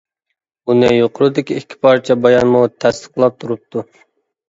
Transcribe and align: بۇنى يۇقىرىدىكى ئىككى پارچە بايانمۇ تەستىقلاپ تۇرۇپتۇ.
بۇنى 0.71 0.89
يۇقىرىدىكى 0.93 1.59
ئىككى 1.61 1.79
پارچە 1.89 2.19
بايانمۇ 2.25 2.65
تەستىقلاپ 2.73 3.43
تۇرۇپتۇ. 3.43 3.91